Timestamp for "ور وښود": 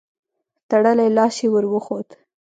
1.51-2.07